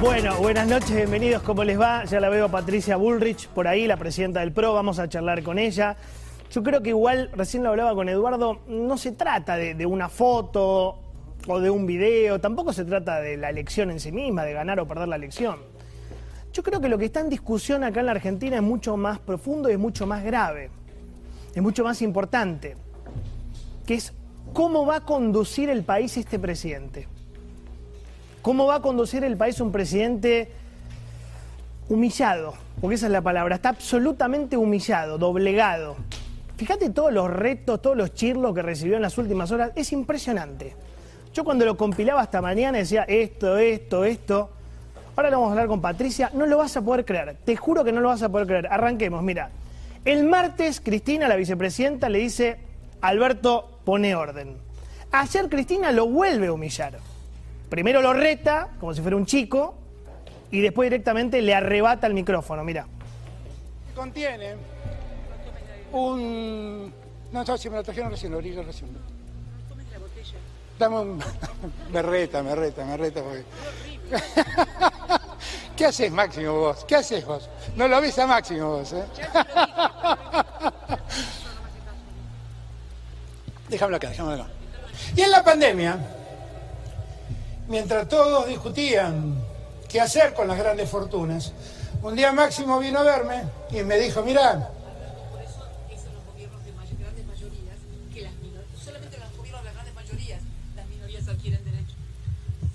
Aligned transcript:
Bueno, 0.00 0.34
buenas 0.38 0.66
noches, 0.66 0.96
bienvenidos, 0.96 1.42
¿cómo 1.42 1.62
les 1.62 1.78
va? 1.78 2.06
Ya 2.06 2.20
la 2.20 2.30
veo 2.30 2.46
a 2.46 2.48
Patricia 2.48 2.96
Bullrich 2.96 3.48
por 3.48 3.68
ahí, 3.68 3.86
la 3.86 3.98
presidenta 3.98 4.40
del 4.40 4.50
PRO, 4.50 4.72
vamos 4.72 4.98
a 4.98 5.10
charlar 5.10 5.42
con 5.42 5.58
ella. 5.58 5.94
Yo 6.50 6.62
creo 6.62 6.82
que 6.82 6.88
igual, 6.88 7.30
recién 7.34 7.62
lo 7.62 7.68
hablaba 7.68 7.94
con 7.94 8.08
Eduardo, 8.08 8.62
no 8.66 8.96
se 8.96 9.12
trata 9.12 9.56
de, 9.56 9.84
una 9.84 10.08
foto 10.08 11.00
o 11.46 11.60
de 11.60 11.68
un 11.68 11.84
video, 11.84 12.40
tampoco 12.40 12.72
se 12.72 12.86
trata 12.86 13.20
de 13.20 13.36
la 13.36 13.50
elección 13.50 13.90
en 13.90 14.00
sí 14.00 14.10
misma, 14.10 14.44
de 14.44 14.54
ganar 14.54 14.80
o 14.80 14.88
perder 14.88 15.06
la 15.06 15.16
elección. 15.16 15.58
Yo 16.54 16.62
creo 16.62 16.80
que 16.80 16.88
lo 16.88 16.96
que 16.96 17.04
está 17.04 17.20
en 17.20 17.28
discusión 17.28 17.84
acá 17.84 18.00
en 18.00 18.06
la 18.06 18.12
Argentina 18.12 18.56
es 18.56 18.62
mucho 18.62 18.96
más 18.96 19.18
profundo 19.18 19.68
y 19.68 19.72
es 19.74 19.78
mucho 19.78 20.06
más 20.06 20.24
grave, 20.24 20.70
es 21.54 21.62
mucho 21.62 21.84
más 21.84 22.00
importante, 22.00 22.74
que 23.84 23.96
es 23.96 24.14
cómo 24.54 24.86
va 24.86 24.96
a 24.96 25.00
conducir 25.04 25.68
el 25.68 25.84
país 25.84 26.16
este 26.16 26.38
presidente. 26.38 27.06
¿Cómo 28.42 28.66
va 28.66 28.76
a 28.76 28.80
conducir 28.80 29.22
el 29.22 29.36
país 29.36 29.60
un 29.60 29.70
presidente 29.70 30.50
humillado? 31.88 32.54
Porque 32.80 32.94
esa 32.94 33.06
es 33.06 33.12
la 33.12 33.20
palabra. 33.20 33.56
Está 33.56 33.68
absolutamente 33.68 34.56
humillado, 34.56 35.18
doblegado. 35.18 35.96
Fíjate 36.56 36.88
todos 36.90 37.12
los 37.12 37.30
retos, 37.30 37.82
todos 37.82 37.96
los 37.96 38.14
chirlos 38.14 38.54
que 38.54 38.62
recibió 38.62 38.96
en 38.96 39.02
las 39.02 39.18
últimas 39.18 39.50
horas. 39.50 39.72
Es 39.76 39.92
impresionante. 39.92 40.74
Yo 41.34 41.44
cuando 41.44 41.66
lo 41.66 41.76
compilaba 41.76 42.22
hasta 42.22 42.40
mañana 42.40 42.78
decía 42.78 43.04
esto, 43.04 43.58
esto, 43.58 44.04
esto. 44.04 44.50
Ahora 45.16 45.28
lo 45.28 45.36
vamos 45.36 45.48
a 45.48 45.52
hablar 45.52 45.66
con 45.68 45.82
Patricia. 45.82 46.30
No 46.32 46.46
lo 46.46 46.56
vas 46.56 46.74
a 46.78 46.82
poder 46.82 47.04
creer. 47.04 47.36
Te 47.44 47.56
juro 47.56 47.84
que 47.84 47.92
no 47.92 48.00
lo 48.00 48.08
vas 48.08 48.22
a 48.22 48.30
poder 48.30 48.46
creer. 48.46 48.68
Arranquemos, 48.68 49.22
mira. 49.22 49.50
El 50.06 50.24
martes, 50.24 50.80
Cristina, 50.80 51.28
la 51.28 51.36
vicepresidenta, 51.36 52.08
le 52.08 52.20
dice, 52.20 52.58
Alberto, 53.02 53.80
pone 53.84 54.14
orden. 54.14 54.56
Ayer 55.12 55.50
Cristina 55.50 55.92
lo 55.92 56.06
vuelve 56.06 56.46
a 56.46 56.52
humillar. 56.54 56.98
Primero 57.70 58.02
lo 58.02 58.12
reta, 58.12 58.70
como 58.80 58.92
si 58.92 59.00
fuera 59.00 59.16
un 59.16 59.24
chico, 59.24 59.76
y 60.50 60.60
después 60.60 60.90
directamente 60.90 61.40
le 61.40 61.54
arrebata 61.54 62.08
el 62.08 62.14
micrófono, 62.14 62.64
mira. 62.64 62.88
Contiene 63.94 64.56
un... 65.92 66.92
No, 67.32 67.44
no, 67.44 67.56
si 67.56 67.70
me 67.70 67.76
lo 67.76 67.84
trajeron 67.84 68.10
recién, 68.10 68.32
lo 68.32 68.38
abrí 68.38 68.52
yo 68.52 68.64
recién. 68.64 68.90
Dame 70.80 70.98
un... 70.98 71.22
me 71.92 72.02
reta, 72.02 72.42
me 72.42 72.56
reta, 72.56 72.84
me 72.84 72.96
reta 72.96 73.22
porque... 73.22 73.44
¿Qué 75.76 75.86
haces, 75.86 76.10
Máximo, 76.10 76.54
vos? 76.54 76.84
¿Qué 76.84 76.96
haces 76.96 77.24
vos? 77.24 77.48
No 77.76 77.86
lo 77.86 78.00
ves 78.00 78.18
a 78.18 78.26
Máximo 78.26 78.78
vos, 78.78 78.92
¿eh? 78.92 79.04
Déjamelo 83.68 83.96
acá, 83.96 84.08
déjamelo 84.08 84.42
acá. 84.42 84.52
Y 85.14 85.20
en 85.20 85.30
la 85.30 85.44
pandemia, 85.44 85.96
mientras 87.70 88.08
todos 88.08 88.48
discutían 88.48 89.42
qué 89.88 90.00
hacer 90.00 90.34
con 90.34 90.48
las 90.48 90.58
grandes 90.58 90.90
fortunas, 90.90 91.52
un 92.02 92.16
día 92.16 92.32
Máximo 92.32 92.80
vino 92.80 92.98
a 92.98 93.02
verme 93.04 93.44
y 93.70 93.82
me 93.82 93.96
dijo, 93.96 94.22
mirá. 94.22 94.70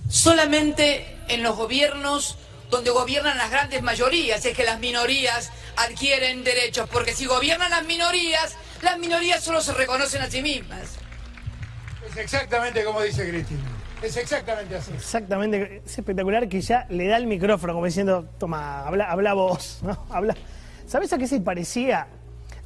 Solamente 0.10 1.18
en 1.28 1.44
los 1.44 1.56
gobiernos 1.56 2.38
donde 2.72 2.90
gobiernan 2.90 3.38
las 3.38 3.52
grandes 3.52 3.84
mayorías 3.84 4.44
es 4.46 4.56
que 4.56 4.64
las 4.64 4.80
minorías 4.80 5.52
adquieren 5.76 6.44
derechos, 6.44 6.90
porque 6.90 7.14
si 7.14 7.26
gobiernan 7.26 7.70
las 7.70 7.84
minorías, 7.84 8.56
las 8.82 8.98
minorías 8.98 9.44
solo 9.44 9.62
se 9.62 9.74
reconocen 9.74 10.22
a 10.22 10.32
sí 10.32 10.42
mismas. 10.42 10.92
es 12.10 12.18
exactamente 12.18 12.84
como 12.86 13.02
dice 13.02 13.30
Cristina. 13.30 13.75
Es 14.02 14.18
exactamente 14.18 14.76
así. 14.76 14.92
Exactamente, 14.94 15.82
es 15.86 15.98
espectacular 15.98 16.48
que 16.48 16.62
ya 16.62 16.86
le 16.90 17.08
da 17.08 17.18
el 17.18 17.28
micrófono 17.28 17.74
como 17.74 17.86
diciendo, 17.86 18.28
toma, 18.38 18.86
habla, 18.86 19.12
habla 19.12 19.34
vos, 19.34 19.80
¿no? 19.84 19.98
Habla. 20.10 20.36
¿Sabes 20.88 21.12
a 21.14 21.18
qué 21.18 21.28
se 21.28 21.40
parecía? 21.42 22.08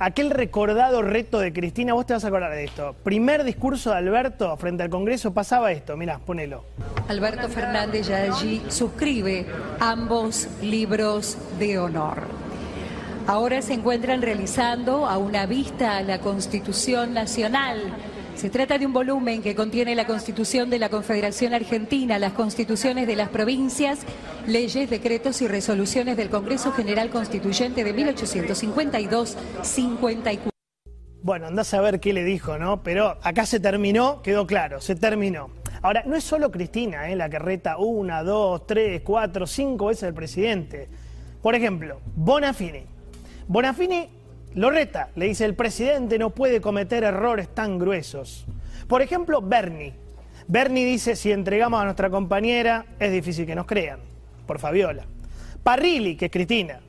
Aquel 0.02 0.30
recordado 0.30 1.02
reto 1.02 1.40
de 1.40 1.52
Cristina, 1.52 1.94
vos 1.94 2.06
te 2.06 2.14
vas 2.14 2.24
a 2.24 2.30
acordar 2.30 2.52
de 2.52 2.64
esto. 2.64 2.96
Primer 3.04 3.44
discurso 3.44 3.92
de 3.92 3.98
Alberto 3.98 4.56
frente 4.56 4.84
al 4.84 4.90
Congreso 4.90 5.34
pasaba 5.34 5.74
esto, 5.74 5.98
mirá, 5.98 6.20
ponelo. 6.20 6.64
Alberto 7.10 7.50
Fernández 7.50 8.08
ya 8.08 8.24
allí 8.24 8.64
suscribe 8.70 9.46
ambos 9.80 10.48
libros 10.62 11.38
de 11.60 11.80
honor. 11.80 12.24
Ahora 13.28 13.62
se 13.62 13.74
encuentran 13.74 14.22
realizando 14.22 15.06
a 15.06 15.18
una 15.18 15.46
vista 15.46 15.98
a 15.98 16.02
la 16.02 16.20
Constitución 16.20 17.14
Nacional. 17.14 17.94
Se 18.40 18.50
trata 18.50 18.78
de 18.78 18.86
un 18.86 18.94
volumen 18.94 19.42
que 19.42 19.54
contiene 19.54 19.96
la 19.96 20.08
Constitución 20.08 20.70
de 20.70 20.80
la 20.80 20.88
Confederación 20.88 21.54
Argentina, 21.54 22.18
las 22.20 22.32
constituciones 22.32 23.06
de 23.06 23.18
las 23.18 23.28
provincias, 23.28 24.00
leyes, 24.48 24.90
decretos 24.90 25.42
y 25.42 25.50
resoluciones 25.50 26.16
del 26.16 26.30
Congreso 26.30 26.72
General 26.72 27.10
Constituyente 27.10 27.84
de 27.84 27.94
1852-54. 27.94 30.52
Bueno, 31.22 31.48
andás 31.48 31.74
a 31.74 31.82
ver 31.82 32.00
qué 32.00 32.14
le 32.14 32.24
dijo, 32.24 32.58
¿no? 32.58 32.82
Pero 32.82 33.18
acá 33.24 33.46
se 33.46 33.60
terminó, 33.60 34.22
quedó 34.22 34.48
claro, 34.48 34.80
se 34.80 34.96
terminó. 34.96 35.50
Ahora, 35.82 36.04
no 36.06 36.16
es 36.16 36.24
solo 36.24 36.50
Cristina 36.50 37.10
¿eh? 37.10 37.18
la 37.18 37.30
que 37.30 37.40
reta 37.40 37.78
una, 37.78 38.24
dos, 38.24 38.66
tres, 38.66 39.02
cuatro, 39.02 39.48
cinco 39.48 39.88
veces 39.88 40.04
al 40.04 40.14
presidente. 40.14 40.88
Por 41.42 41.56
ejemplo, 41.56 42.00
Bonafini. 42.16 42.86
Bonafini 43.50 44.08
lo 44.56 44.72
reta, 44.72 45.10
le 45.16 45.28
dice 45.28 45.46
el 45.46 45.56
presidente 45.56 46.18
no 46.18 46.32
puede 46.32 46.62
cometer 46.62 47.04
errores 47.04 47.50
tan 47.50 47.78
gruesos. 47.78 48.46
Por 48.88 49.02
ejemplo, 49.02 49.42
Bernie. 49.42 49.94
Bernie 50.48 50.86
dice 50.86 51.16
si 51.16 51.32
entregamos 51.32 51.80
a 51.80 51.86
nuestra 51.86 52.10
compañera 52.10 52.86
es 53.00 53.12
difícil 53.12 53.46
que 53.46 53.56
nos 53.56 53.68
crean, 53.68 54.00
por 54.48 54.60
Fabiola. 54.60 55.06
Parrilli, 55.62 56.16
que 56.16 56.26
es 56.26 56.32
Cristina. 56.32 56.80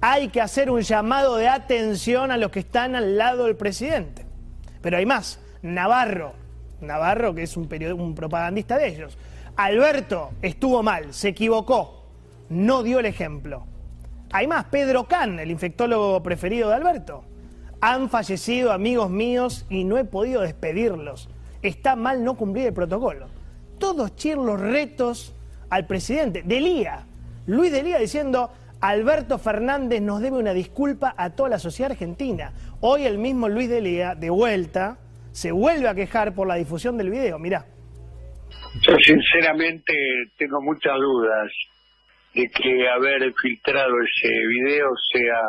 Hay 0.00 0.28
que 0.28 0.40
hacer 0.40 0.70
un 0.70 0.82
llamado 0.82 1.36
de 1.36 1.48
atención 1.48 2.30
a 2.30 2.36
los 2.36 2.50
que 2.50 2.60
están 2.60 2.94
al 2.94 3.16
lado 3.16 3.46
del 3.46 3.56
presidente. 3.56 4.26
Pero 4.82 4.98
hay 4.98 5.06
más. 5.06 5.40
Navarro. 5.62 6.34
Navarro, 6.80 7.34
que 7.34 7.44
es 7.44 7.56
un, 7.56 7.68
un 7.98 8.14
propagandista 8.14 8.76
de 8.76 8.88
ellos. 8.88 9.18
Alberto 9.56 10.30
estuvo 10.42 10.82
mal, 10.82 11.14
se 11.14 11.28
equivocó. 11.28 12.04
No 12.50 12.82
dio 12.82 13.00
el 13.00 13.06
ejemplo. 13.06 13.64
Hay 14.32 14.46
más. 14.46 14.66
Pedro 14.66 15.04
Can, 15.04 15.38
el 15.38 15.50
infectólogo 15.50 16.22
preferido 16.22 16.68
de 16.68 16.76
Alberto. 16.76 17.24
Han 17.80 18.10
fallecido 18.10 18.72
amigos 18.72 19.10
míos 19.10 19.64
y 19.70 19.84
no 19.84 19.98
he 19.98 20.04
podido 20.04 20.42
despedirlos. 20.42 21.28
Está 21.62 21.96
mal 21.96 22.24
no 22.24 22.36
cumplir 22.36 22.66
el 22.66 22.74
protocolo. 22.74 23.28
Todos 23.78 24.16
chirlos 24.16 24.60
retos 24.60 25.34
al 25.70 25.86
presidente. 25.86 26.42
Delía. 26.44 27.06
Luis 27.46 27.72
Delía 27.72 27.98
diciendo, 27.98 28.50
Alberto 28.80 29.38
Fernández 29.38 30.02
nos 30.02 30.20
debe 30.20 30.38
una 30.38 30.52
disculpa 30.52 31.14
a 31.16 31.30
toda 31.30 31.48
la 31.48 31.58
sociedad 31.58 31.92
argentina. 31.92 32.52
Hoy 32.80 33.04
el 33.04 33.18
mismo 33.18 33.48
Luis 33.48 33.68
Delía, 33.68 34.14
de 34.14 34.30
vuelta, 34.30 34.98
se 35.32 35.52
vuelve 35.52 35.88
a 35.88 35.94
quejar 35.94 36.34
por 36.34 36.46
la 36.46 36.56
difusión 36.56 36.96
del 36.96 37.10
video. 37.10 37.38
Mirá. 37.38 37.64
Yo 38.82 38.94
sinceramente 39.04 39.94
tengo 40.36 40.60
muchas 40.60 40.94
dudas 40.96 41.50
de 42.38 42.48
que 42.50 42.88
haber 42.88 43.32
filtrado 43.34 43.94
ese 44.00 44.28
video 44.28 44.90
sea 45.12 45.40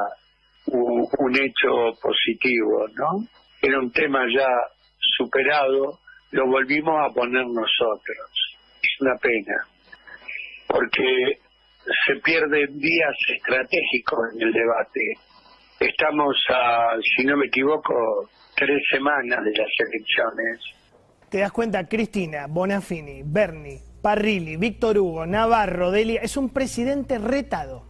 un, 0.65 1.35
hecho 1.35 1.99
positivo, 2.01 2.87
¿no? 2.95 3.27
Era 3.61 3.79
un 3.79 3.91
tema 3.91 4.25
ya 4.33 4.47
superado, 4.97 5.99
lo 6.31 6.47
volvimos 6.47 6.95
a 6.99 7.13
poner 7.13 7.45
nosotros. 7.45 8.57
Es 8.81 9.01
una 9.01 9.15
pena, 9.17 9.55
porque 10.67 11.37
se 12.07 12.15
pierden 12.23 12.79
días 12.79 13.15
estratégicos 13.35 14.19
en 14.33 14.47
el 14.47 14.53
debate. 14.53 15.13
Estamos 15.79 16.35
a, 16.49 16.97
si 17.15 17.23
no 17.23 17.37
me 17.37 17.45
equivoco, 17.45 18.27
tres 18.55 18.81
semanas 18.89 19.43
de 19.43 19.51
las 19.51 19.69
elecciones. 19.77 20.59
Te 21.29 21.37
das 21.39 21.51
cuenta, 21.51 21.87
Cristina, 21.87 22.47
Bonafini, 22.49 23.21
Bernie, 23.23 23.88
Parrilli, 24.01 24.55
Víctor 24.55 24.97
Hugo, 24.97 25.25
Navarro, 25.25 25.91
Delia, 25.91 26.21
es 26.21 26.37
un 26.37 26.49
presidente 26.49 27.17
retado. 27.17 27.83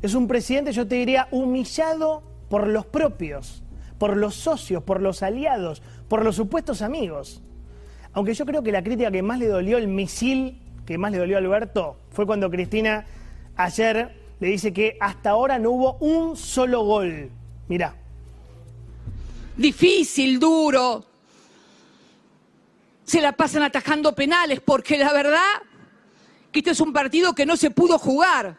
Es 0.00 0.14
un 0.14 0.28
presidente, 0.28 0.72
yo 0.72 0.86
te 0.86 0.94
diría, 0.94 1.28
humillado 1.30 2.22
por 2.48 2.66
los 2.66 2.86
propios, 2.86 3.62
por 3.98 4.16
los 4.16 4.34
socios, 4.34 4.82
por 4.82 5.02
los 5.02 5.22
aliados, 5.22 5.82
por 6.08 6.24
los 6.24 6.36
supuestos 6.36 6.82
amigos. 6.82 7.42
Aunque 8.12 8.34
yo 8.34 8.46
creo 8.46 8.62
que 8.62 8.72
la 8.72 8.82
crítica 8.82 9.10
que 9.10 9.22
más 9.22 9.38
le 9.38 9.48
dolió, 9.48 9.76
el 9.76 9.88
misil 9.88 10.62
que 10.86 10.98
más 10.98 11.12
le 11.12 11.18
dolió 11.18 11.36
a 11.36 11.40
Alberto, 11.40 11.96
fue 12.10 12.26
cuando 12.26 12.50
Cristina 12.50 13.04
ayer 13.56 14.16
le 14.40 14.48
dice 14.48 14.72
que 14.72 14.96
hasta 15.00 15.30
ahora 15.30 15.58
no 15.58 15.70
hubo 15.70 15.94
un 15.98 16.36
solo 16.36 16.82
gol. 16.82 17.30
Mirá. 17.68 17.94
Difícil, 19.56 20.38
duro. 20.38 21.04
Se 23.08 23.22
la 23.22 23.32
pasan 23.32 23.62
atajando 23.62 24.14
penales 24.14 24.60
porque 24.60 24.98
la 24.98 25.10
verdad 25.14 25.40
que 26.52 26.58
este 26.58 26.72
es 26.72 26.80
un 26.80 26.92
partido 26.92 27.34
que 27.34 27.46
no 27.46 27.56
se 27.56 27.70
pudo 27.70 27.98
jugar. 27.98 28.58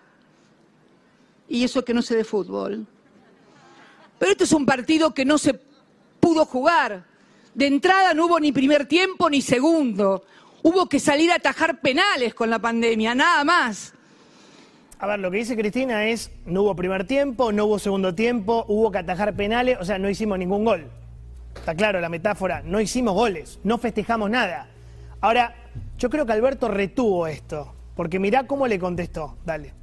Y 1.48 1.64
eso 1.64 1.86
que 1.86 1.94
no 1.94 2.02
sé 2.02 2.16
de 2.16 2.24
fútbol. 2.24 2.88
Pero 4.18 4.32
este 4.32 4.46
es 4.46 4.52
un 4.52 4.66
partido 4.66 5.14
que 5.14 5.24
no 5.24 5.38
se 5.38 5.54
pudo 6.20 6.46
jugar. 6.46 7.06
De 7.54 7.68
entrada 7.68 8.16
no 8.16 8.26
hubo 8.26 8.40
ni 8.40 8.52
primer 8.52 8.88
tiempo 8.88 9.30
ni 9.30 9.44
segundo. 9.44 10.24
Hubo 10.64 10.90
que 10.90 11.00
salir 11.00 11.30
a 11.32 11.36
atajar 11.36 11.80
penales 11.80 12.34
con 12.34 12.50
la 12.50 12.58
pandemia, 12.58 13.14
nada 13.14 13.44
más. 13.44 13.94
A 14.98 15.06
ver, 15.06 15.20
lo 15.20 15.30
que 15.30 15.38
dice 15.38 15.56
Cristina 15.56 16.08
es, 16.08 16.32
no 16.48 16.64
hubo 16.64 16.76
primer 16.76 17.06
tiempo, 17.06 17.52
no 17.52 17.66
hubo 17.66 17.78
segundo 17.78 18.16
tiempo, 18.16 18.66
hubo 18.68 18.92
que 18.92 18.98
atajar 18.98 19.36
penales, 19.36 19.78
o 19.80 19.86
sea, 19.86 20.00
no 20.00 20.10
hicimos 20.10 20.40
ningún 20.40 20.66
gol. 20.66 20.90
Está 21.56 21.76
claro 21.76 22.00
la 22.00 22.10
metáfora, 22.10 22.62
no 22.64 22.80
hicimos 22.80 23.14
goles, 23.14 23.60
no 23.64 23.78
festejamos 23.78 24.30
nada. 24.30 24.70
Ahora, 25.22 25.56
yo 25.98 26.10
creo 26.10 26.26
que 26.26 26.32
Alberto 26.32 26.68
retuvo 26.68 27.28
esto, 27.28 27.74
porque 27.96 28.20
mirá 28.20 28.48
cómo 28.48 28.68
le 28.68 28.80
contestó, 28.80 29.38
dale. 29.46 29.74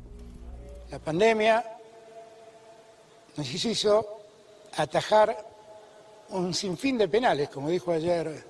La 0.90 0.98
pandemia 0.98 1.64
nos 3.36 3.64
hizo 3.64 4.20
atajar 4.76 5.36
un 6.30 6.54
sinfín 6.54 6.98
de 6.98 7.08
penales, 7.08 7.48
como 7.48 7.68
dijo 7.68 7.92
ayer 7.92 8.44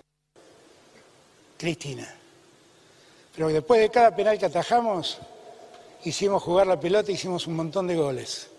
Cristina. 1.56 2.06
Pero 3.34 3.48
después 3.48 3.80
de 3.80 3.90
cada 3.90 4.14
penal 4.14 4.38
que 4.38 4.46
atajamos, 4.46 5.18
hicimos 6.04 6.42
jugar 6.42 6.66
la 6.66 6.78
pelota, 6.78 7.12
hicimos 7.12 7.46
un 7.46 7.56
montón 7.56 7.86
de 7.86 7.96
goles. 7.96 8.50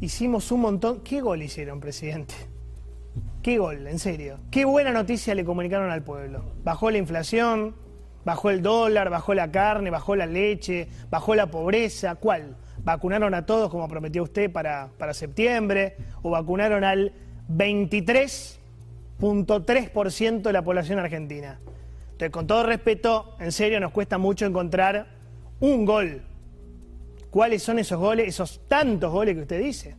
Hicimos 0.00 0.50
un 0.50 0.60
montón. 0.60 1.00
¿Qué 1.00 1.20
gol 1.20 1.42
hicieron, 1.42 1.80
presidente? 1.80 2.34
¿Qué 3.44 3.58
gol, 3.58 3.86
en 3.86 3.98
serio? 3.98 4.38
Qué 4.50 4.64
buena 4.64 4.90
noticia 4.90 5.34
le 5.34 5.44
comunicaron 5.44 5.90
al 5.90 6.02
pueblo. 6.02 6.42
Bajó 6.64 6.90
la 6.90 6.96
inflación, 6.96 7.74
bajó 8.24 8.48
el 8.48 8.62
dólar, 8.62 9.10
bajó 9.10 9.34
la 9.34 9.50
carne, 9.50 9.90
bajó 9.90 10.16
la 10.16 10.24
leche, 10.24 10.88
bajó 11.10 11.34
la 11.34 11.48
pobreza. 11.48 12.14
¿Cuál? 12.14 12.56
¿Vacunaron 12.78 13.34
a 13.34 13.44
todos 13.44 13.70
como 13.70 13.86
prometió 13.86 14.22
usted 14.22 14.50
para, 14.50 14.88
para 14.96 15.12
septiembre? 15.12 15.98
¿O 16.22 16.30
vacunaron 16.30 16.84
al 16.84 17.12
23.3% 17.50 20.40
de 20.40 20.52
la 20.54 20.62
población 20.62 20.98
argentina? 20.98 21.60
Entonces, 22.12 22.30
con 22.30 22.46
todo 22.46 22.62
respeto, 22.62 23.36
en 23.40 23.52
serio 23.52 23.78
nos 23.78 23.92
cuesta 23.92 24.16
mucho 24.16 24.46
encontrar 24.46 25.06
un 25.60 25.84
gol. 25.84 26.22
¿Cuáles 27.28 27.62
son 27.62 27.78
esos 27.78 27.98
goles, 27.98 28.26
esos 28.26 28.66
tantos 28.68 29.12
goles 29.12 29.34
que 29.34 29.42
usted 29.42 29.62
dice? 29.62 29.96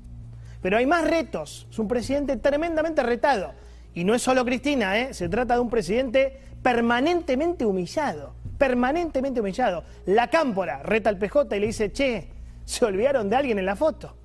Pero 0.66 0.78
hay 0.78 0.88
más 0.88 1.08
retos. 1.08 1.68
Es 1.70 1.78
un 1.78 1.88
presidente 1.88 2.38
tremendamente 2.38 3.04
retado. 3.04 3.54
Y 3.94 4.04
no 4.04 4.16
es 4.16 4.24
solo 4.24 4.44
Cristina, 4.44 4.98
¿eh? 4.98 5.14
se 5.14 5.30
trata 5.30 5.54
de 5.54 5.60
un 5.60 5.70
presidente 5.70 6.40
permanentemente 6.64 7.68
humillado. 7.68 8.34
Permanentemente 8.58 9.42
humillado. 9.42 9.84
La 10.08 10.28
cámpora 10.32 10.82
reta 10.82 11.12
al 11.12 11.20
PJ 11.20 11.56
y 11.56 11.60
le 11.60 11.68
dice, 11.68 11.92
che, 11.92 12.30
se 12.64 12.84
olvidaron 12.84 13.30
de 13.30 13.36
alguien 13.36 13.60
en 13.60 13.68
la 13.68 13.76
foto. 13.76 14.18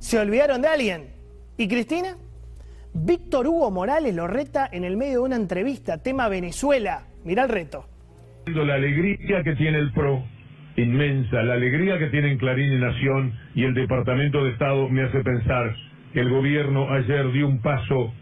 Se 0.00 0.18
olvidaron 0.18 0.60
de 0.60 0.66
alguien. 0.66 1.14
¿Y 1.56 1.68
Cristina? 1.68 2.16
Víctor 2.92 3.46
Hugo 3.46 3.70
Morales 3.70 4.12
lo 4.12 4.26
reta 4.26 4.68
en 4.72 4.82
el 4.82 4.96
medio 4.96 5.20
de 5.20 5.26
una 5.26 5.36
entrevista, 5.36 5.98
tema 5.98 6.26
Venezuela. 6.26 7.06
Mirá 7.22 7.44
el 7.44 7.48
reto. 7.48 7.86
La 8.46 8.74
alegría 8.74 9.44
que 9.44 9.54
tiene 9.54 9.78
el 9.78 9.92
PRO 9.92 10.33
inmensa. 10.76 11.42
La 11.42 11.54
alegría 11.54 11.98
que 11.98 12.08
tienen 12.08 12.38
Clarín 12.38 12.72
y 12.72 12.78
Nación 12.78 13.32
y 13.54 13.64
el 13.64 13.74
Departamento 13.74 14.44
de 14.44 14.50
Estado 14.50 14.88
me 14.88 15.02
hace 15.02 15.20
pensar 15.22 15.74
que 16.12 16.20
el 16.20 16.30
gobierno 16.30 16.90
ayer 16.90 17.30
dio 17.32 17.48
un 17.48 17.60
paso, 17.60 18.12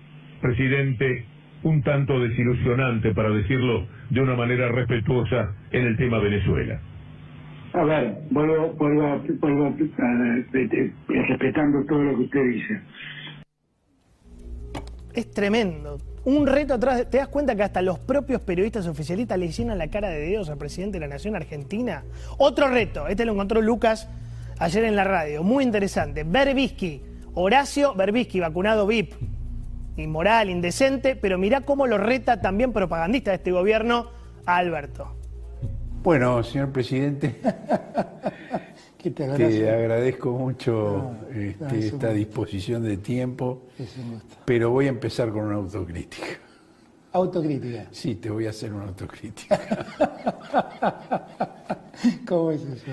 presidente, 0.40 1.24
un 1.62 1.82
tanto 1.82 2.18
desilusionante, 2.20 3.14
para 3.14 3.30
decirlo 3.30 3.86
de 4.10 4.20
una 4.20 4.34
manera 4.34 4.68
respetuosa, 4.68 5.54
en 5.70 5.86
el 5.86 5.96
tema 5.96 6.18
Venezuela. 6.18 6.80
A 7.74 7.84
ver, 7.84 8.14
vuelvo, 8.30 8.72
vuelvo, 8.74 9.22
vuelvo 9.40 9.66
a, 9.66 9.72
respetando 11.28 11.84
todo 11.86 12.02
lo 12.02 12.16
que 12.16 12.22
usted 12.24 12.44
dice. 12.50 12.80
Es 15.14 15.30
tremendo 15.30 15.98
un 16.24 16.46
reto 16.46 16.74
atrás. 16.74 17.06
¿Te 17.10 17.18
das 17.18 17.28
cuenta 17.28 17.54
que 17.54 17.62
hasta 17.62 17.82
los 17.82 17.98
propios 17.98 18.40
periodistas 18.40 18.86
oficialistas 18.86 19.38
le 19.38 19.50
llenan 19.50 19.78
la 19.78 19.88
cara 19.88 20.08
de 20.08 20.20
Dios 20.20 20.48
al 20.48 20.58
presidente 20.58 20.98
de 20.98 21.06
la 21.06 21.14
Nación 21.14 21.36
Argentina? 21.36 22.04
Otro 22.38 22.68
reto, 22.68 23.08
este 23.08 23.24
lo 23.24 23.32
encontró 23.32 23.60
Lucas 23.60 24.08
ayer 24.58 24.84
en 24.84 24.96
la 24.96 25.04
radio, 25.04 25.42
muy 25.42 25.64
interesante. 25.64 26.24
Berbisky, 26.24 27.02
Horacio 27.34 27.94
Berbisky, 27.94 28.40
vacunado 28.40 28.86
VIP, 28.86 29.14
inmoral, 29.96 30.50
indecente, 30.50 31.16
pero 31.16 31.38
mirá 31.38 31.62
cómo 31.62 31.86
lo 31.86 31.98
reta 31.98 32.40
también 32.40 32.72
propagandista 32.72 33.30
de 33.30 33.38
este 33.38 33.52
gobierno 33.52 34.10
a 34.46 34.56
Alberto. 34.56 35.16
Bueno, 36.02 36.42
señor 36.42 36.72
presidente, 36.72 37.40
te, 39.10 39.24
agradezco 39.24 40.30
mucho 40.32 41.16
este, 41.34 41.86
esta 41.86 42.12
disposición 42.12 42.82
de 42.82 42.96
tiempo, 42.98 43.62
pero 44.44 44.70
voy 44.70 44.86
a 44.86 44.90
empezar 44.90 45.30
con 45.30 45.44
una 45.44 45.56
autocrítica. 45.56 46.26
¿Autocrítica? 47.12 47.86
Sí, 47.90 48.14
te 48.14 48.30
voy 48.30 48.46
a 48.46 48.50
hacer 48.50 48.72
una 48.72 48.84
autocrítica. 48.84 49.58
¿Cómo 52.26 52.52
es 52.52 52.62
eso? 52.62 52.86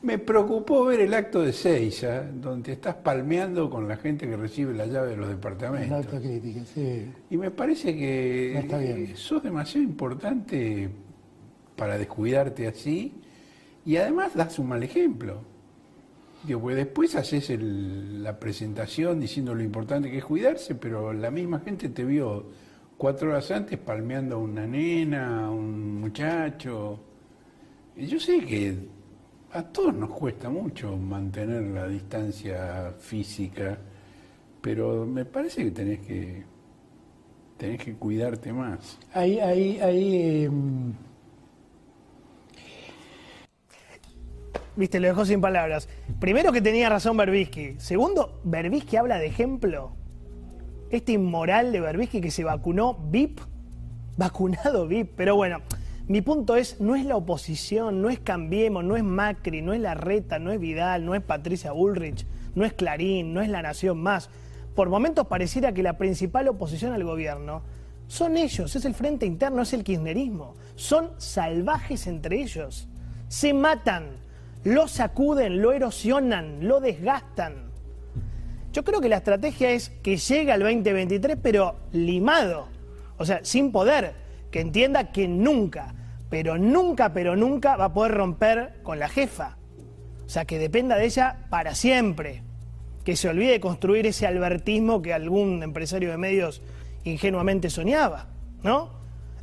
Me 0.00 0.18
preocupó 0.18 0.84
ver 0.84 1.00
el 1.00 1.14
acto 1.14 1.42
de 1.42 1.52
Seiza, 1.52 2.22
donde 2.22 2.72
estás 2.72 2.94
palmeando 2.96 3.70
con 3.70 3.88
la 3.88 3.96
gente 3.96 4.28
que 4.28 4.36
recibe 4.36 4.74
la 4.74 4.86
llave 4.86 5.10
de 5.10 5.16
los 5.16 5.28
departamentos. 5.28 5.90
La 5.90 5.96
autocrítica, 5.96 6.60
sí. 6.64 7.10
Y 7.30 7.36
me 7.36 7.50
parece 7.50 7.96
que 7.96 9.12
sos 9.14 9.42
demasiado 9.42 9.82
importante 9.82 10.90
para 11.76 11.98
descuidarte 11.98 12.66
así 12.66 13.23
y 13.84 13.96
además 13.96 14.34
das 14.34 14.58
un 14.58 14.68
mal 14.68 14.82
ejemplo. 14.82 15.42
Digo, 16.44 16.60
pues 16.60 16.76
después 16.76 17.14
haces 17.14 17.50
la 17.58 18.38
presentación 18.38 19.18
diciendo 19.18 19.54
lo 19.54 19.62
importante 19.62 20.10
que 20.10 20.18
es 20.18 20.24
cuidarse, 20.24 20.74
pero 20.74 21.12
la 21.12 21.30
misma 21.30 21.60
gente 21.60 21.88
te 21.88 22.04
vio 22.04 22.46
cuatro 22.98 23.30
horas 23.30 23.50
antes 23.50 23.78
palmeando 23.78 24.36
a 24.36 24.38
una 24.38 24.66
nena, 24.66 25.46
a 25.46 25.50
un 25.50 26.00
muchacho. 26.00 27.00
Yo 27.96 28.20
sé 28.20 28.40
que 28.40 28.76
a 29.52 29.62
todos 29.62 29.94
nos 29.94 30.10
cuesta 30.10 30.50
mucho 30.50 30.96
mantener 30.96 31.62
la 31.62 31.88
distancia 31.88 32.92
física, 32.98 33.78
pero 34.60 35.06
me 35.06 35.24
parece 35.24 35.64
que 35.64 35.70
tenés 35.70 36.00
que 36.00 36.44
tenés 37.56 37.82
que 37.82 37.94
cuidarte 37.94 38.52
más. 38.52 38.98
Ahí, 39.12 39.38
ahí, 39.38 39.78
ahí. 39.80 40.44
Em, 40.44 40.92
Viste, 44.76 44.98
lo 44.98 45.08
dejó 45.08 45.24
sin 45.24 45.40
palabras. 45.40 45.88
Primero 46.18 46.52
que 46.52 46.60
tenía 46.60 46.88
razón 46.88 47.16
Berbisky. 47.16 47.76
Segundo, 47.78 48.40
Berbisky 48.44 48.96
habla 48.96 49.18
de 49.18 49.26
ejemplo. 49.26 49.92
Este 50.90 51.12
inmoral 51.12 51.72
de 51.72 51.80
Berbisky 51.80 52.20
que 52.20 52.30
se 52.30 52.44
vacunó 52.44 52.94
VIP. 52.94 53.40
Vacunado 54.16 54.86
VIP. 54.88 55.12
Pero 55.16 55.36
bueno, 55.36 55.60
mi 56.06 56.22
punto 56.22 56.56
es, 56.56 56.80
no 56.80 56.96
es 56.96 57.04
la 57.04 57.16
oposición, 57.16 58.02
no 58.02 58.10
es 58.10 58.18
Cambiemos, 58.18 58.84
no 58.84 58.96
es 58.96 59.04
Macri, 59.04 59.62
no 59.62 59.72
es 59.72 59.80
Larreta, 59.80 60.38
no 60.38 60.50
es 60.50 60.60
Vidal, 60.60 61.06
no 61.06 61.14
es 61.14 61.22
Patricia 61.22 61.72
Bullrich, 61.72 62.26
no 62.54 62.64
es 62.64 62.72
Clarín, 62.72 63.32
no 63.32 63.40
es 63.40 63.48
La 63.48 63.62
Nación 63.62 64.02
Más. 64.02 64.28
Por 64.74 64.88
momentos 64.88 65.28
pareciera 65.28 65.72
que 65.72 65.84
la 65.84 65.96
principal 65.96 66.48
oposición 66.48 66.92
al 66.92 67.04
gobierno 67.04 67.62
son 68.06 68.36
ellos, 68.36 68.76
es 68.76 68.84
el 68.84 68.94
frente 68.94 69.24
interno, 69.24 69.62
es 69.62 69.72
el 69.72 69.84
kirchnerismo. 69.84 70.54
Son 70.74 71.10
salvajes 71.16 72.06
entre 72.06 72.42
ellos. 72.42 72.88
Se 73.28 73.54
matan 73.54 74.24
lo 74.64 74.88
sacuden, 74.88 75.60
lo 75.60 75.72
erosionan, 75.72 76.66
lo 76.66 76.80
desgastan. 76.80 77.70
Yo 78.72 78.82
creo 78.82 79.00
que 79.00 79.08
la 79.08 79.18
estrategia 79.18 79.70
es 79.70 79.90
que 80.02 80.16
llegue 80.16 80.50
al 80.50 80.60
2023, 80.60 81.38
pero 81.40 81.76
limado, 81.92 82.68
o 83.18 83.24
sea, 83.24 83.40
sin 83.44 83.70
poder, 83.70 84.14
que 84.50 84.60
entienda 84.60 85.12
que 85.12 85.28
nunca, 85.28 85.94
pero 86.28 86.58
nunca, 86.58 87.12
pero 87.12 87.36
nunca 87.36 87.76
va 87.76 87.86
a 87.86 87.94
poder 87.94 88.12
romper 88.12 88.80
con 88.82 88.98
la 88.98 89.08
jefa. 89.08 89.56
O 90.26 90.28
sea, 90.28 90.44
que 90.44 90.58
dependa 90.58 90.96
de 90.96 91.04
ella 91.04 91.46
para 91.50 91.74
siempre. 91.74 92.42
Que 93.04 93.16
se 93.16 93.28
olvide 93.28 93.52
de 93.52 93.60
construir 93.60 94.06
ese 94.06 94.26
albertismo 94.26 95.02
que 95.02 95.12
algún 95.12 95.62
empresario 95.62 96.10
de 96.10 96.16
medios 96.16 96.62
ingenuamente 97.04 97.68
soñaba, 97.68 98.28
¿no? 98.62 98.90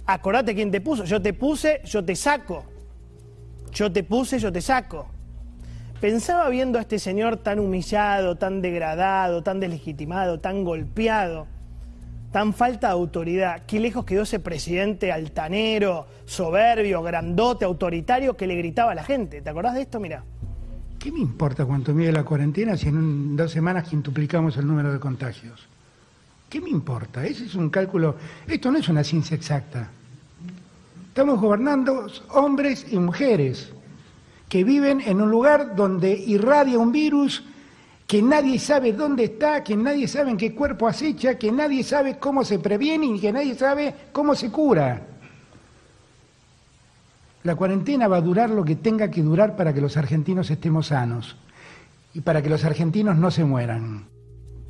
Acordate 0.08 0.56
quién 0.56 0.72
te 0.72 0.82
puso. 0.82 1.06
Yo 1.06 1.22
te 1.22 1.34
puse, 1.34 1.82
yo 1.86 2.04
te 2.04 2.16
saco. 2.16 2.66
Yo 3.72 3.92
te 3.92 4.04
puse, 4.04 4.40
yo 4.40 4.51
te 4.51 4.62
saco. 4.62 5.08
Pensaba 6.01 6.50
viendo 6.50 6.78
a 6.78 6.82
este 6.82 7.00
señor 7.00 7.38
tan 7.38 7.60
humillado, 7.60 8.36
tan 8.36 8.62
degradado, 8.62 9.44
tan 9.44 9.60
deslegitimado, 9.60 10.40
tan 10.40 10.63
golpeado, 10.63 11.48
tan 12.32 12.54
falta 12.54 12.88
de 12.88 12.94
autoridad. 12.94 13.63
Qué 13.68 13.80
lejos 13.80 14.04
quedó 14.04 14.24
ese 14.24 14.40
presidente 14.40 15.12
altanero, 15.12 16.08
soberbio, 16.25 17.04
grandote, 17.04 17.66
autoritario 17.66 18.36
que 18.36 18.48
le 18.48 18.56
gritaba 18.56 18.94
a 18.94 18.96
la 18.96 19.04
gente. 19.04 19.42
¿Te 19.42 19.50
acordás 19.50 19.75
de 19.75 19.82
esto? 19.82 20.00
Mira. 20.00 20.24
¿Qué 20.98 21.12
me 21.12 21.20
importa 21.20 21.66
cuánto 21.66 21.94
mide 21.94 22.12
la 22.12 22.24
cuarentena 22.24 22.78
si 22.78 22.88
en 22.88 23.36
dos 23.36 23.51
semanas 23.51 23.88
quintuplicamos 23.88 24.58
el 24.58 24.68
número 24.68 24.92
de 24.92 25.00
contagios? 25.00 25.68
¿Qué 26.50 26.60
me 26.60 26.70
importa? 26.70 27.25
Ese 27.25 27.46
es 27.46 27.56
un 27.56 27.70
cálculo. 27.70 28.18
Esto 28.48 28.72
no 28.72 28.78
es 28.78 28.90
una 28.90 29.04
ciencia 29.04 29.36
exacta. 29.36 29.90
Estamos 31.12 31.41
gobernando 31.41 32.08
hombres 32.30 32.86
y 32.89 32.98
mujeres 32.98 33.74
que 34.48 34.63
viven 34.63 35.01
en 35.01 35.20
un 35.20 35.30
lugar 35.30 35.75
donde 35.75 36.13
irradia 36.13 36.80
un 36.80 36.94
virus 36.94 37.44
que 38.08 38.22
nadie 38.22 38.58
sabe 38.58 38.94
dónde 38.94 39.25
está, 39.25 39.62
que 39.62 39.75
nadie 39.75 40.08
sabe 40.08 40.32
en 40.32 40.38
qué 40.38 40.56
cuerpo 40.56 40.88
acecha, 40.88 41.38
que 41.38 41.51
nadie 41.51 41.84
sabe 41.84 42.18
cómo 42.18 42.46
se 42.46 42.60
previene 42.60 43.08
y 43.08 43.20
que 43.20 43.34
nadie 43.34 43.56
sabe 43.56 43.94
cómo 44.13 44.36
se 44.36 44.50
cura. 44.50 45.01
La 47.44 47.58
cuarentena 47.58 48.08
va 48.08 48.15
a 48.15 48.22
durar 48.22 48.50
lo 48.50 48.63
que 48.63 48.77
tenga 48.77 49.12
que 49.12 49.22
durar 49.22 49.58
para 49.58 49.74
que 49.74 49.82
los 49.82 49.98
argentinos 49.98 50.50
estemos 50.50 50.88
sanos 50.88 51.36
y 52.13 52.22
para 52.22 52.41
que 52.41 52.48
los 52.48 52.63
argentinos 52.63 53.18
no 53.18 53.32
se 53.32 53.44
mueran. 53.44 54.06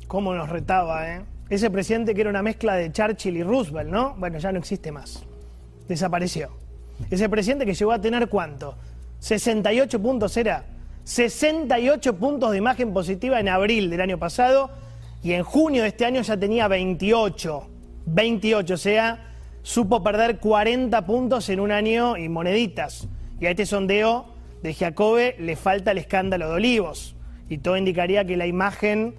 ¿Cómo 0.08 0.34
nos 0.34 0.48
retaba, 0.48 1.08
eh? 1.08 1.22
Ese 1.48 1.70
presidente 1.70 2.16
que 2.16 2.22
era 2.22 2.30
una 2.30 2.42
mezcla 2.42 2.74
de 2.74 2.90
Churchill 2.90 3.36
y 3.36 3.44
Roosevelt, 3.44 3.88
¿no? 3.88 4.16
Bueno, 4.18 4.38
ya 4.38 4.50
no 4.50 4.58
existe 4.58 4.90
más. 4.90 5.24
Desapareció. 5.92 6.48
Ese 7.10 7.28
presidente 7.28 7.66
que 7.66 7.74
llegó 7.74 7.92
a 7.92 8.00
tener 8.00 8.30
cuánto? 8.30 8.76
68 9.18 10.00
puntos 10.00 10.34
era. 10.38 10.64
68 11.04 12.16
puntos 12.16 12.50
de 12.50 12.56
imagen 12.56 12.94
positiva 12.94 13.38
en 13.38 13.50
abril 13.50 13.90
del 13.90 14.00
año 14.00 14.18
pasado 14.18 14.70
y 15.22 15.34
en 15.34 15.42
junio 15.42 15.82
de 15.82 15.88
este 15.88 16.06
año 16.06 16.22
ya 16.22 16.38
tenía 16.38 16.66
28. 16.66 17.68
28, 18.06 18.72
o 18.72 18.76
sea, 18.78 19.34
supo 19.60 20.02
perder 20.02 20.38
40 20.38 21.04
puntos 21.04 21.50
en 21.50 21.60
un 21.60 21.70
año 21.70 22.16
y 22.16 22.30
moneditas. 22.30 23.06
Y 23.38 23.44
a 23.44 23.50
este 23.50 23.66
sondeo 23.66 24.32
de 24.62 24.72
Jacobe 24.72 25.36
le 25.38 25.56
falta 25.56 25.90
el 25.90 25.98
escándalo 25.98 26.48
de 26.48 26.54
Olivos. 26.54 27.16
Y 27.50 27.58
todo 27.58 27.76
indicaría 27.76 28.24
que 28.24 28.38
la 28.38 28.46
imagen, 28.46 29.16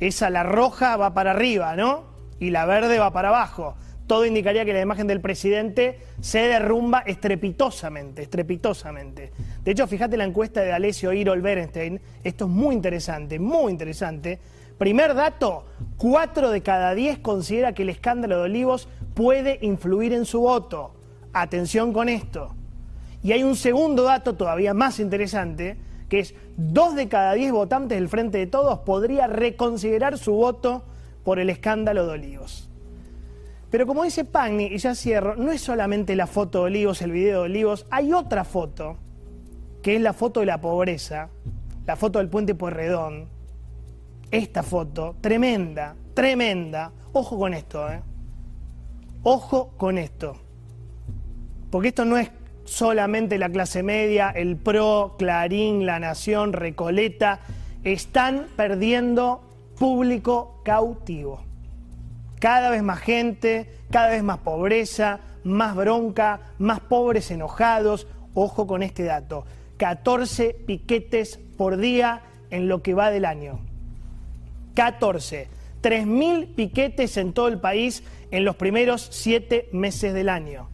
esa 0.00 0.30
la 0.30 0.42
roja 0.42 0.96
va 0.96 1.12
para 1.12 1.32
arriba, 1.32 1.76
¿no? 1.76 2.04
Y 2.40 2.48
la 2.48 2.64
verde 2.64 2.98
va 2.98 3.12
para 3.12 3.28
abajo. 3.28 3.76
Todo 4.06 4.26
indicaría 4.26 4.66
que 4.66 4.74
la 4.74 4.82
imagen 4.82 5.06
del 5.06 5.22
presidente 5.22 5.98
se 6.20 6.40
derrumba 6.40 7.00
estrepitosamente, 7.06 8.22
estrepitosamente. 8.22 9.32
De 9.64 9.70
hecho, 9.70 9.86
fíjate 9.86 10.18
la 10.18 10.24
encuesta 10.24 10.60
de 10.60 10.72
Alessio 10.72 11.12
Irol 11.12 11.40
Berenstein, 11.40 12.00
esto 12.22 12.44
es 12.44 12.50
muy 12.50 12.74
interesante, 12.74 13.38
muy 13.38 13.72
interesante. 13.72 14.38
Primer 14.76 15.14
dato, 15.14 15.64
4 15.96 16.50
de 16.50 16.62
cada 16.62 16.94
10 16.94 17.20
considera 17.20 17.72
que 17.72 17.82
el 17.82 17.88
escándalo 17.88 18.36
de 18.36 18.42
Olivos 18.42 18.88
puede 19.14 19.58
influir 19.62 20.12
en 20.12 20.26
su 20.26 20.40
voto. 20.40 20.92
Atención 21.32 21.92
con 21.92 22.10
esto. 22.10 22.54
Y 23.22 23.32
hay 23.32 23.42
un 23.42 23.56
segundo 23.56 24.02
dato 24.02 24.34
todavía 24.34 24.74
más 24.74 25.00
interesante, 25.00 25.78
que 26.10 26.18
es 26.18 26.34
2 26.58 26.94
de 26.94 27.08
cada 27.08 27.32
10 27.32 27.52
votantes 27.52 27.96
del 27.96 28.10
Frente 28.10 28.36
de 28.36 28.46
Todos 28.46 28.80
podría 28.80 29.28
reconsiderar 29.28 30.18
su 30.18 30.32
voto 30.32 30.84
por 31.24 31.38
el 31.38 31.48
escándalo 31.48 32.06
de 32.06 32.12
Olivos. 32.12 32.68
Pero 33.74 33.88
como 33.88 34.04
dice 34.04 34.24
Pagni, 34.24 34.66
y 34.66 34.78
ya 34.78 34.94
cierro, 34.94 35.34
no 35.34 35.50
es 35.50 35.60
solamente 35.60 36.14
la 36.14 36.28
foto 36.28 36.58
de 36.58 36.64
Olivos, 36.66 37.02
el 37.02 37.10
video 37.10 37.40
de 37.40 37.46
Olivos, 37.46 37.86
hay 37.90 38.12
otra 38.12 38.44
foto, 38.44 38.98
que 39.82 39.96
es 39.96 40.00
la 40.00 40.12
foto 40.12 40.38
de 40.38 40.46
la 40.46 40.60
pobreza, 40.60 41.28
la 41.84 41.96
foto 41.96 42.20
del 42.20 42.28
puente 42.28 42.54
Puerredón. 42.54 43.28
Esta 44.30 44.62
foto, 44.62 45.16
tremenda, 45.20 45.96
tremenda. 46.14 46.92
Ojo 47.14 47.36
con 47.36 47.52
esto, 47.52 47.90
¿eh? 47.90 48.00
Ojo 49.24 49.72
con 49.76 49.98
esto. 49.98 50.36
Porque 51.68 51.88
esto 51.88 52.04
no 52.04 52.16
es 52.16 52.30
solamente 52.62 53.38
la 53.38 53.48
clase 53.48 53.82
media, 53.82 54.30
el 54.30 54.56
PRO, 54.56 55.16
Clarín, 55.18 55.84
La 55.84 55.98
Nación, 55.98 56.52
Recoleta. 56.52 57.40
Están 57.82 58.46
perdiendo 58.54 59.42
público 59.76 60.60
cautivo. 60.64 61.53
Cada 62.44 62.68
vez 62.68 62.82
más 62.82 63.00
gente, 63.00 63.66
cada 63.90 64.10
vez 64.10 64.22
más 64.22 64.36
pobreza, 64.36 65.20
más 65.44 65.74
bronca, 65.74 66.52
más 66.58 66.78
pobres 66.78 67.30
enojados. 67.30 68.06
Ojo 68.34 68.66
con 68.66 68.82
este 68.82 69.04
dato. 69.04 69.46
14 69.78 70.52
piquetes 70.66 71.40
por 71.56 71.78
día 71.78 72.20
en 72.50 72.68
lo 72.68 72.82
que 72.82 72.92
va 72.92 73.10
del 73.10 73.24
año. 73.24 73.60
14. 74.74 75.48
3.000 75.82 76.54
piquetes 76.54 77.16
en 77.16 77.32
todo 77.32 77.48
el 77.48 77.60
país 77.60 78.02
en 78.30 78.44
los 78.44 78.56
primeros 78.56 79.08
siete 79.10 79.70
meses 79.72 80.12
del 80.12 80.28
año. 80.28 80.68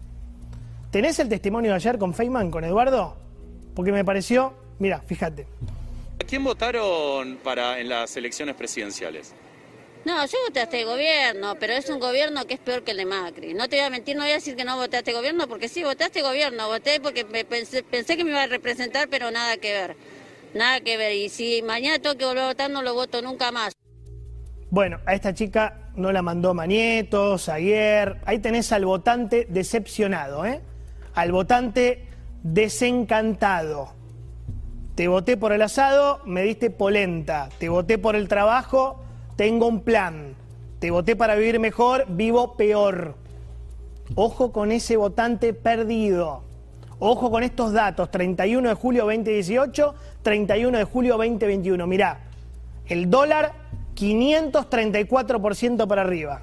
¿Tenés 0.90 1.20
el 1.20 1.28
testimonio 1.28 1.70
de 1.70 1.76
ayer 1.76 1.98
con 1.98 2.14
Feynman, 2.14 2.50
con 2.50 2.64
Eduardo? 2.64 3.16
Porque 3.76 3.92
me 3.92 4.04
pareció, 4.04 4.54
mira, 4.80 5.02
fíjate. 5.02 5.46
¿A 6.20 6.24
quién 6.24 6.42
votaron 6.42 7.38
para 7.44 7.78
en 7.78 7.88
las 7.88 8.16
elecciones 8.16 8.56
presidenciales? 8.56 9.36
No, 10.04 10.24
yo 10.24 10.38
voté 10.46 10.60
a 10.60 10.62
este 10.62 10.84
gobierno, 10.84 11.56
pero 11.60 11.74
es 11.74 11.90
un 11.90 12.00
gobierno 12.00 12.46
que 12.46 12.54
es 12.54 12.60
peor 12.60 12.82
que 12.82 12.92
el 12.92 12.96
de 12.96 13.04
Macri. 13.04 13.52
No 13.52 13.68
te 13.68 13.76
voy 13.76 13.84
a 13.84 13.90
mentir, 13.90 14.16
no 14.16 14.22
voy 14.22 14.30
a 14.30 14.34
decir 14.34 14.56
que 14.56 14.64
no 14.64 14.76
voté 14.76 14.98
este 14.98 15.12
gobierno, 15.12 15.46
porque 15.46 15.68
sí, 15.68 15.82
voté 15.84 16.04
este 16.04 16.22
gobierno, 16.22 16.68
voté 16.68 17.00
porque 17.00 17.24
pensé, 17.24 17.82
pensé 17.82 18.16
que 18.16 18.24
me 18.24 18.30
iba 18.30 18.42
a 18.42 18.46
representar, 18.46 19.08
pero 19.10 19.30
nada 19.30 19.58
que 19.58 19.72
ver. 19.72 19.96
Nada 20.54 20.80
que 20.80 20.96
ver. 20.96 21.12
Y 21.12 21.28
si 21.28 21.62
mañana 21.62 21.98
tengo 21.98 22.16
que 22.16 22.24
volver 22.24 22.44
a 22.44 22.46
votar, 22.48 22.70
no 22.70 22.82
lo 22.82 22.94
voto 22.94 23.20
nunca 23.20 23.52
más. 23.52 23.74
Bueno, 24.70 25.00
a 25.04 25.14
esta 25.14 25.34
chica 25.34 25.90
no 25.96 26.12
la 26.12 26.22
mandó 26.22 26.54
Manieto, 26.54 27.36
ayer. 27.48 28.16
Ahí 28.24 28.38
tenés 28.38 28.72
al 28.72 28.86
votante 28.86 29.46
decepcionado, 29.50 30.46
¿eh? 30.46 30.60
Al 31.14 31.32
votante 31.32 32.06
desencantado. 32.42 33.92
Te 34.94 35.08
voté 35.08 35.36
por 35.36 35.52
el 35.52 35.62
asado, 35.62 36.20
me 36.24 36.42
diste 36.42 36.70
polenta. 36.70 37.48
Te 37.58 37.68
voté 37.68 37.98
por 37.98 38.16
el 38.16 38.28
trabajo, 38.28 39.02
tengo 39.40 39.66
un 39.68 39.80
plan. 39.80 40.34
Te 40.80 40.90
voté 40.90 41.16
para 41.16 41.34
vivir 41.34 41.58
mejor, 41.60 42.04
vivo 42.10 42.58
peor. 42.58 43.14
Ojo 44.14 44.52
con 44.52 44.70
ese 44.70 44.98
votante 44.98 45.54
perdido. 45.54 46.42
Ojo 46.98 47.30
con 47.30 47.42
estos 47.42 47.72
datos, 47.72 48.10
31 48.10 48.68
de 48.68 48.74
julio 48.74 49.04
2018, 49.04 49.94
31 50.20 50.76
de 50.76 50.84
julio 50.84 51.16
2021. 51.16 51.86
Mirá, 51.86 52.20
el 52.84 53.08
dólar 53.08 53.54
534% 53.94 55.86
para 55.86 56.02
arriba. 56.02 56.42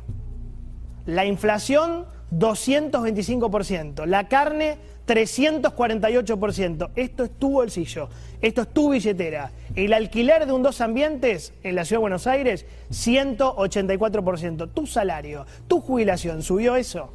La 1.06 1.26
inflación 1.26 2.08
225%. 2.32 4.06
La 4.06 4.28
carne 4.28 4.78
348%. 5.08 6.90
Esto 6.96 7.24
es 7.24 7.32
tu 7.32 7.52
bolsillo. 7.52 8.10
Esto 8.42 8.62
es 8.62 8.68
tu 8.70 8.90
billetera. 8.90 9.52
El 9.76 9.94
alquiler 9.94 10.46
de 10.46 10.52
un 10.52 10.64
dos 10.64 10.82
ambientes 10.82 11.54
en 11.64 11.76
la 11.76 11.86
ciudad 11.86 12.00
de 12.00 12.02
Buenos 12.02 12.28
Aires 12.28 12.66
184%. 12.92 14.70
Tu 14.74 14.86
salario, 14.86 15.46
tu 15.68 15.82
jubilación, 15.82 16.44
¿subió 16.44 16.76
eso? 16.76 17.12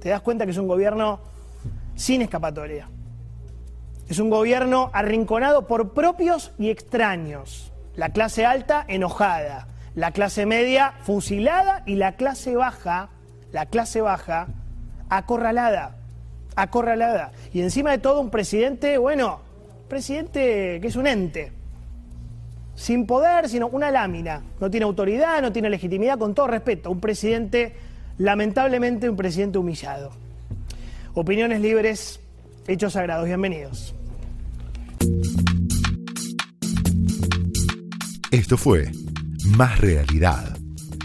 Te 0.00 0.10
das 0.10 0.20
cuenta 0.20 0.44
que 0.44 0.52
es 0.52 0.58
un 0.58 0.68
gobierno 0.68 1.20
sin 1.94 2.22
escapatoria. 2.22 2.88
Es 4.08 4.18
un 4.18 4.30
gobierno 4.30 4.90
arrinconado 4.92 5.66
por 5.66 5.92
propios 5.92 6.52
y 6.58 6.70
extraños. 6.70 7.72
La 7.94 8.10
clase 8.10 8.44
alta 8.44 8.84
enojada, 8.88 9.68
la 9.94 10.12
clase 10.12 10.46
media 10.46 10.94
fusilada 11.02 11.82
y 11.86 11.94
la 11.94 12.16
clase 12.16 12.56
baja, 12.56 13.10
la 13.52 13.66
clase 13.66 14.00
baja 14.00 14.48
acorralada, 15.08 15.96
acorralada. 16.56 17.32
Y 17.52 17.60
encima 17.60 17.90
de 17.90 17.98
todo 17.98 18.20
un 18.20 18.30
presidente, 18.30 18.98
bueno, 18.98 19.40
presidente 19.88 20.78
que 20.80 20.86
es 20.88 20.96
un 20.96 21.06
ente, 21.06 21.52
sin 22.74 23.06
poder, 23.06 23.48
sino 23.48 23.68
una 23.68 23.90
lámina. 23.90 24.42
No 24.60 24.70
tiene 24.70 24.84
autoridad, 24.84 25.42
no 25.42 25.52
tiene 25.52 25.68
legitimidad, 25.68 26.18
con 26.18 26.34
todo 26.34 26.46
respeto. 26.46 26.90
Un 26.90 27.00
presidente, 27.00 27.74
lamentablemente, 28.18 29.08
un 29.08 29.16
presidente 29.16 29.58
humillado. 29.58 30.10
Opiniones 31.14 31.60
libres, 31.60 32.20
hechos 32.66 32.94
sagrados. 32.94 33.26
Bienvenidos. 33.26 33.94
Esto 38.30 38.56
fue 38.56 38.92
más 39.56 39.80
Realidad, 39.80 40.56